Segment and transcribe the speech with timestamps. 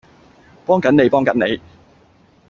[0.65, 1.61] 幫緊你幫緊你